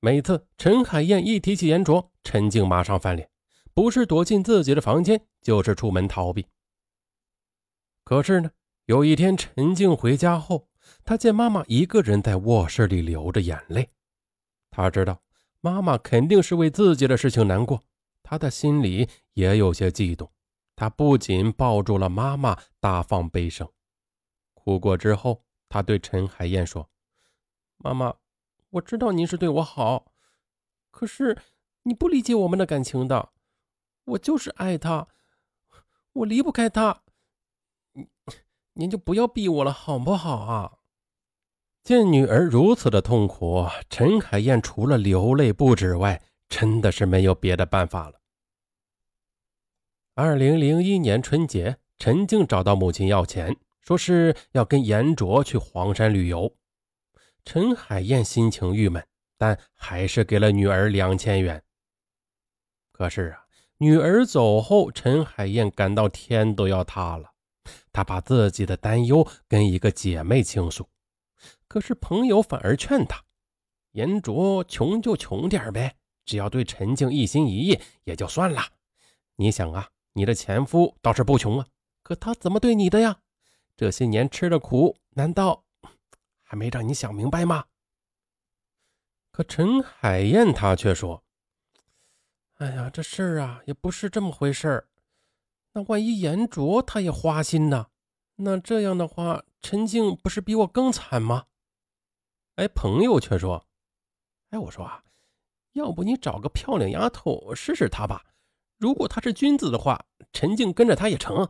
[0.00, 3.28] 每次陈海燕一提起严卓，陈静马上翻脸，
[3.74, 6.46] 不是躲进自己的房间，就是出门逃避。
[8.04, 8.52] 可是呢，
[8.84, 10.68] 有一天陈静回家后，
[11.04, 13.90] 她见妈妈一个人在卧室里流着眼泪，
[14.70, 15.20] 她知道
[15.60, 17.82] 妈妈肯定是为自己的事情难过，
[18.22, 20.30] 她的心里也有些激动。
[20.76, 23.68] 她不仅抱住了妈妈，大放悲声。
[24.54, 26.88] 哭过之后，她对陈海燕说
[27.78, 28.14] ：“妈妈。”
[28.70, 30.12] 我知道您是对我好，
[30.90, 31.38] 可是
[31.84, 33.30] 你不理解我们的感情的。
[34.04, 35.08] 我就是爱他，
[36.12, 37.02] 我离不开他。
[37.92, 38.08] 您
[38.74, 40.78] 您就不要逼我了，好不好啊？
[41.82, 48.20] 见女儿如此的痛苦，陈海燕除了流泪不止外，真的是没有别的办法了。
[50.14, 56.57] 二零零一年春节，陈静找到母亲要钱，说是要跟严卓去黄山旅游。
[57.44, 59.06] 陈海燕心情郁闷，
[59.36, 61.62] 但还是给了女儿两千元。
[62.92, 63.46] 可是啊，
[63.78, 67.32] 女儿走后，陈海燕感到天都要塌了。
[67.92, 70.88] 她把自己的担忧跟一个姐妹倾诉，
[71.68, 73.22] 可是朋友反而劝她
[73.92, 78.62] ：“严卓穷就穷点呗，只要对陈静一心一意也就算了。
[79.36, 81.66] 你想啊，你的前夫倒是不穷啊，
[82.02, 83.20] 可他怎么对你的呀？
[83.76, 85.64] 这些年吃的苦，难道……”
[86.50, 87.66] 还没让你想明白吗？
[89.30, 91.22] 可陈海燕她却说
[92.56, 94.88] ：“哎呀，这事儿啊也不是这么回事儿。
[95.74, 97.88] 那万一严卓他也花心呢？
[98.36, 101.44] 那这样的话，陈静不是比我更惨吗？”
[102.56, 103.66] 哎，朋友却说
[104.48, 105.04] ：“哎，我说啊，
[105.72, 108.24] 要不你找个漂亮丫头试试他吧。
[108.78, 111.44] 如果他是君子的话，陈静跟着他也成；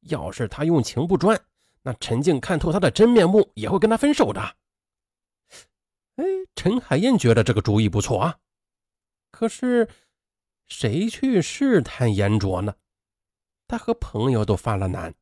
[0.00, 1.38] 要是他用情不专。”
[1.82, 4.56] 那陈静看透他的真面目，也会跟他分手的。
[6.16, 8.38] 哎，陈海燕觉得这个主意不错啊。
[9.30, 9.88] 可是，
[10.66, 12.74] 谁去试探严卓呢？
[13.66, 15.14] 他和朋友都犯了难，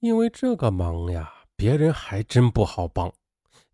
[0.00, 3.12] 因为这个忙呀，别人还真不好帮。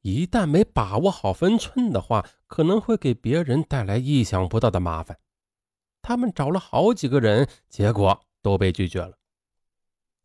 [0.02, 5.18] 一旦没把握好分寸的话，可能会给别人带来意想不到的麻烦。
[6.00, 9.18] 他们找了好几个人，结果都被拒绝了。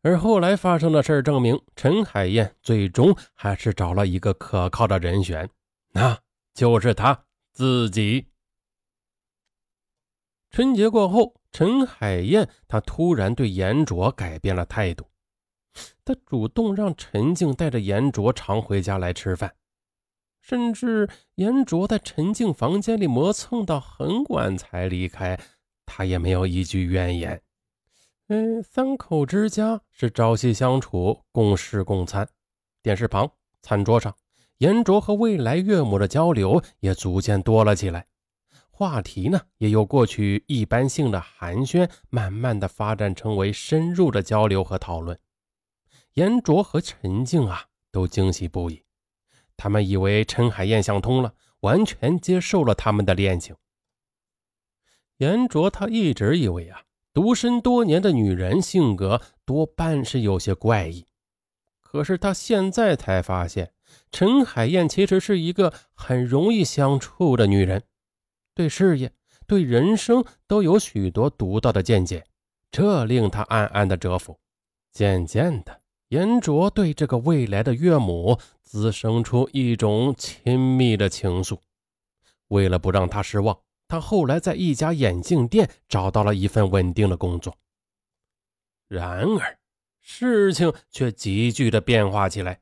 [0.04, 5.48] 而后来发生的事证明，陈海燕最终还是找了一个可靠的人选，
[5.92, 6.20] 那
[6.52, 8.26] 就是他自己。
[10.50, 15.08] 春节过后，陈海燕她突然对严卓改变了态度，
[16.04, 19.54] 她主动让陈静带着严卓常回家来吃饭，
[20.42, 25.40] 甚至严卓在陈静房间里磨蹭到很晚才离开，
[25.86, 27.42] 她也没有一句怨言。
[28.28, 32.26] 嗯，三口之家是朝夕相处，共事共餐。
[32.82, 33.30] 电视旁，
[33.60, 34.16] 餐桌上，
[34.58, 38.06] 严卓和未来岳母的交流也逐渐多了起来。
[38.70, 45.18] 话题呢，也由过去一般性的寒暄，慢慢的发展成为深入的交流和讨论。
[46.14, 48.82] 严卓和陈静啊，都惊喜不已。
[49.54, 53.54] 他们以为陈海燕想通了，完全接受了他们的恋情。
[55.18, 56.84] 严卓他一直以为啊。
[57.14, 61.06] 独身多年的女人性格多半是有些怪异，
[61.80, 63.72] 可是他现在才发现，
[64.10, 67.84] 陈海燕其实是一个很容易相处的女人，
[68.52, 69.12] 对事业、
[69.46, 72.26] 对人生都有许多独到的见解，
[72.72, 74.36] 这令他暗暗的折服。
[74.90, 81.58] 渐渐的，严卓对这个未来的岳母滋生出一种亲密的情愫，
[82.48, 83.56] 为了不让她失望。
[83.94, 87.56] 他后来在一家眼镜店找到了一份稳定的工作，
[88.88, 89.56] 然而
[90.00, 92.60] 事情却急剧的变化起来。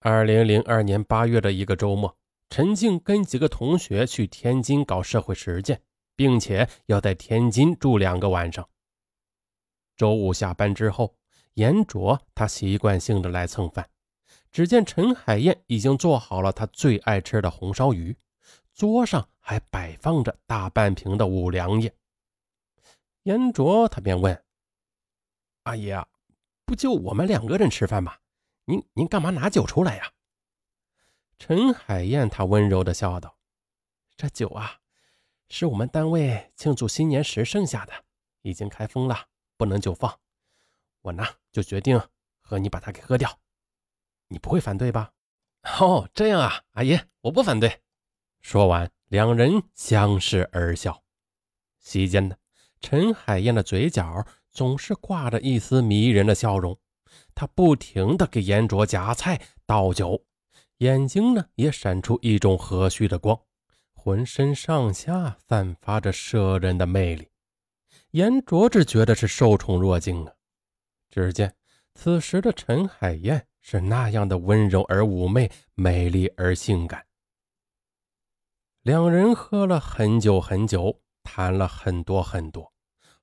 [0.00, 2.16] 二零零二年八月的一个周末，
[2.48, 5.80] 陈静跟几个同学去天津搞社会实践，
[6.16, 8.68] 并且要在天津住两个晚上。
[9.96, 11.14] 周五下班之后，
[11.54, 13.88] 严卓他习惯性的来蹭饭，
[14.50, 18.16] 只见陈海燕已经做好了他最爱吃的红烧鱼。
[18.74, 21.92] 桌上还摆放着大半瓶的五粮液。
[23.24, 24.44] 严卓他便问
[25.64, 26.06] ：“阿姨啊，
[26.64, 28.16] 不就我们两个人吃饭吗？
[28.66, 30.12] 您您干嘛拿酒出来呀？”
[31.36, 33.36] 陈海燕她温柔的笑道
[34.16, 34.78] ：“这酒啊，
[35.48, 38.04] 是我们单位庆祝新年时剩下的，
[38.42, 39.26] 已经开封了，
[39.56, 40.20] 不能久放。
[41.00, 42.00] 我呢就决定
[42.40, 43.40] 和你把它给喝掉，
[44.28, 45.12] 你不会反对吧
[45.80, 47.82] ？”“哦，这样啊，阿姨，我不反对。”
[48.40, 51.02] 说完，两人相视而笑。
[51.80, 52.36] 席间呢，
[52.80, 56.78] 陈海燕的嘴角总是挂着一丝迷人的笑容，
[57.34, 60.24] 她不停地给严卓夹菜倒酒，
[60.78, 63.36] 眼睛呢也闪出一种和煦的光，
[63.92, 67.28] 浑身上下散发着摄人的魅力。
[68.12, 70.32] 严卓只觉得是受宠若惊啊！
[71.10, 71.52] 只见
[71.96, 77.04] 此时的陈海燕是那样的温柔而妩媚，美丽而性感。
[78.82, 82.72] 两人喝了很久很久，谈了很多很多，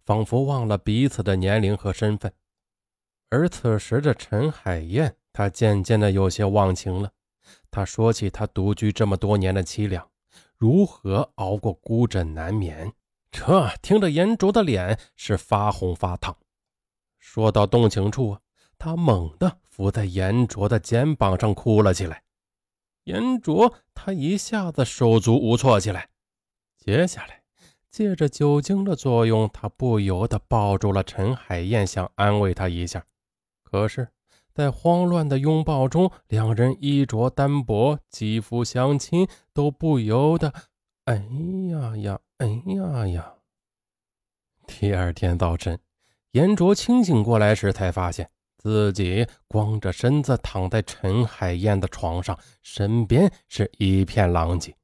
[0.05, 2.31] 仿佛忘了彼此的年龄和身份。
[3.29, 7.11] 而此时的陈海燕，她渐渐的有些忘情了。
[7.71, 10.07] 她说起她独居这么多年的凄凉，
[10.57, 12.93] 如何熬过孤枕难眠。
[13.31, 16.37] 这听着，严卓的脸是发红发烫。
[17.17, 18.41] 说到动情处啊，
[18.77, 22.21] 他猛地伏在严卓的肩膀上哭了起来。
[23.07, 26.09] 严卓，他一下子手足无措起来。
[26.77, 27.41] 接下来，
[27.89, 33.05] 借着酒精的作用，他不由得抱住了陈海燕，想安慰她一下。
[33.63, 34.09] 可是，
[34.53, 40.53] 在慌乱的拥抱中，两人衣着单薄，肌肤相亲，都不由得……
[41.05, 41.15] 哎
[41.71, 43.33] 呀呀，哎呀呀！
[44.67, 45.79] 第二天早晨，
[46.31, 48.29] 严卓清醒过来时，才发现。
[48.67, 54.75] 自己光着身子躺在陈海燕的床上，身边是一片狼藉。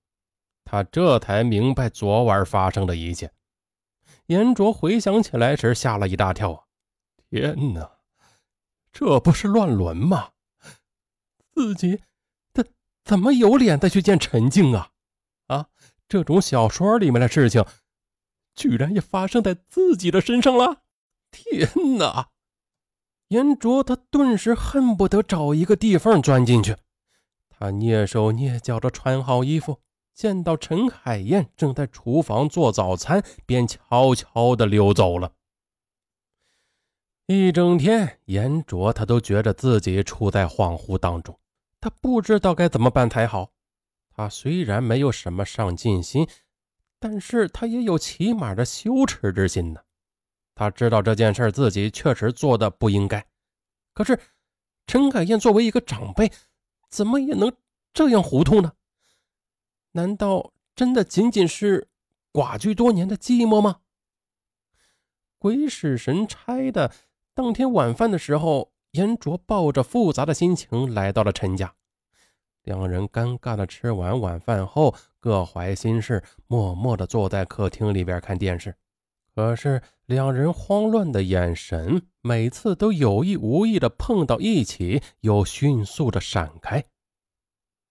[0.63, 3.29] 他这才明白昨晚发生的一切。
[4.27, 6.63] 严卓回想起来时，吓了一大跳啊！
[7.29, 7.91] 天哪，
[8.93, 10.29] 这不是乱伦吗？
[11.53, 11.99] 自己
[12.53, 12.65] 怎
[13.03, 14.91] 怎么有脸再去见陈静啊？
[15.47, 15.67] 啊，
[16.07, 17.65] 这种小说里面的事情，
[18.55, 20.83] 居然也发生在自己的身上了！
[21.31, 22.29] 天哪！
[23.33, 26.75] 严卓他顿时恨不得找一个地缝钻进去。
[27.49, 29.79] 他蹑手蹑脚的穿好衣服，
[30.13, 35.31] 见到陈海燕正在厨房做早餐，便悄悄的溜走了。
[37.25, 41.39] 一整天，严卓他都觉得自己处在恍惚当中，
[41.81, 43.49] 他不知道该怎么办才好。
[44.15, 46.27] 他虽然没有什么上进心，
[46.99, 49.81] 但是他也有起码的羞耻之心呢。
[50.55, 53.25] 他知道这件事自己确实做的不应该，
[53.93, 54.19] 可是
[54.85, 56.31] 陈海燕作为一个长辈，
[56.89, 57.51] 怎么也能
[57.93, 58.73] 这样糊涂呢？
[59.93, 61.87] 难道真的仅仅是
[62.31, 63.81] 寡居多年的寂寞吗？
[65.39, 66.93] 鬼使神差的，
[67.33, 71.75] 当天晚饭的时候，严卓抱着复杂的心情来到了陈家，
[72.61, 78.75] 两人尴尬的吃完晚饭后，各怀心事，默默的坐在客厅里边看电视。
[79.35, 86.83] 可是，两人慌乱的眼神每次都有意无意的碰到一起，又迅速的闪开。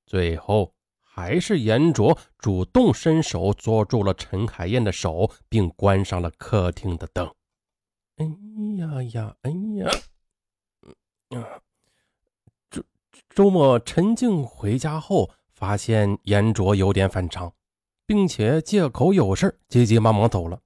[0.07, 7.27] 最后，还是严卓主动伸手捉住了陈海燕的手，并关上了客厅的灯。
[8.17, 8.27] 哎
[8.77, 9.91] 呀呀，哎呀，
[11.31, 11.45] 嗯
[12.71, 12.85] 周
[13.31, 17.53] 周末，陈静回家后发现严卓有点反常，
[18.07, 20.61] 并且借口有事，急急忙忙走了。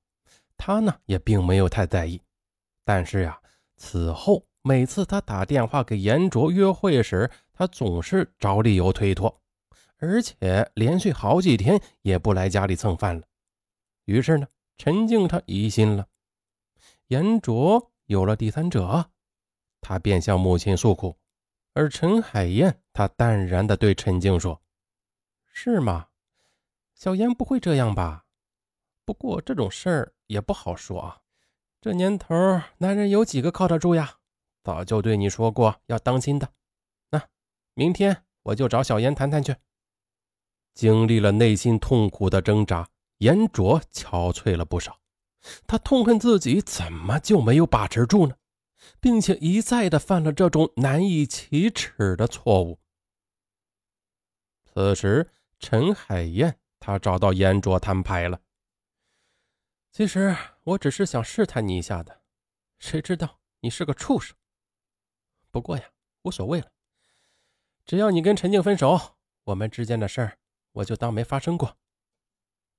[0.57, 2.21] 他呢也并没有太在意，
[2.85, 3.41] 但是呀，
[3.77, 9.41] 此后每次他打电话给严卓约会时，他总是找理由推脱，
[9.99, 13.23] 而且连续好几天也不来家里蹭饭了。
[14.07, 14.47] 于是呢，
[14.79, 16.09] 陈静他疑心了，
[17.09, 19.11] 严卓有了第三者，
[19.81, 21.17] 他便向母亲诉苦，
[21.75, 24.61] 而陈海燕他淡然地对陈静说
[25.53, 26.09] ：“是吗？
[26.95, 28.25] 小严不会这样吧？
[29.05, 31.21] 不过这种事儿……”也不好说啊，
[31.81, 32.35] 这年头
[32.79, 34.19] 男人有几个靠得住呀？
[34.65, 36.53] 早就对你说过要当心的。
[37.11, 37.23] 那
[37.75, 39.55] 明天我就找小严谈谈去。
[40.75, 44.99] 经历了内心痛苦的挣扎，严卓憔悴了不少。
[45.67, 48.35] 他痛恨自己怎么就没有把持住呢，
[49.01, 52.81] 并且一再的犯了这种难以启齿的错误。
[54.65, 55.31] 此时，
[55.61, 58.41] 陈海燕他找到严卓摊牌了。
[59.97, 62.21] 其实我只是想试探你一下的，
[62.79, 64.37] 谁知道你是个畜生。
[65.51, 65.85] 不过呀，
[66.21, 66.71] 无所谓了，
[67.87, 70.39] 只要你跟陈静分手，我们之间的事儿
[70.73, 71.79] 我就当没发生过。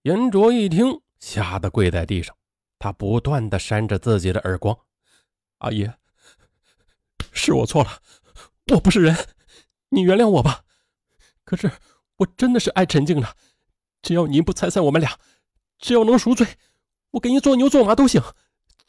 [0.04, 2.38] 严卓一听，吓得跪在地上，
[2.78, 4.78] 他不断的扇着自己的耳光
[5.58, 5.90] ：“阿姨，
[7.34, 8.00] 是我错了，
[8.74, 9.18] 我不是人，
[9.90, 10.64] 你原谅我吧。
[11.44, 11.72] 可是
[12.18, 13.36] 我真的是爱陈静的，
[14.04, 15.20] 只要您不拆散我们俩，
[15.80, 16.46] 只要能赎罪。”
[17.12, 18.22] 我给你做牛做马都行，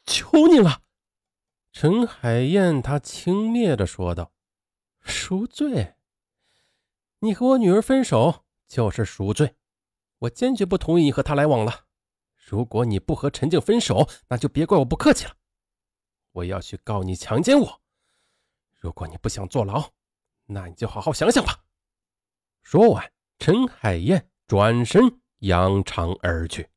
[0.06, 0.82] 求你了。”
[1.72, 4.32] 陈海燕她轻蔑的说道
[5.00, 5.94] ，“赎罪？
[7.20, 9.56] 你和我女儿分手就是赎罪，
[10.20, 11.84] 我坚决不同意你和她来往了。
[12.34, 15.36] 如果你不和陈静分手，那就别怪我不客气了。
[16.32, 17.82] 我要去告你强奸我。
[18.76, 19.90] 如果你不想坐牢，
[20.46, 21.64] 那你就好好想想吧。”
[22.62, 26.68] 说完，陈海燕转身扬长而去。